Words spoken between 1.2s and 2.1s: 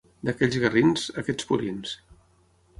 aquests purins.